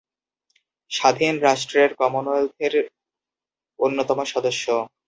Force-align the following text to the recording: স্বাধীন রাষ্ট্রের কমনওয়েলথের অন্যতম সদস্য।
স্বাধীন 0.91 1.33
রাষ্ট্রের 1.39 1.89
কমনওয়েলথের 1.99 2.73
অন্যতম 3.79 4.19
সদস্য। 4.25 4.65